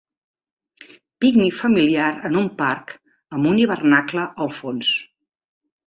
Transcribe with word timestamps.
Pícnic 1.25 1.57
familiar 1.59 2.09
en 2.31 2.41
un 2.41 2.49
parc 2.65 2.97
amb 3.39 3.53
un 3.53 3.63
hivernacle 3.67 4.29
al 4.47 4.55
fons. 4.61 4.95